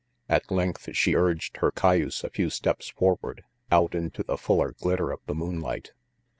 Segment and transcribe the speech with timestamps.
[0.27, 5.11] At length she urged her cayuse a few steps forward, out into the fuller glitter
[5.11, 5.91] of the moonlight.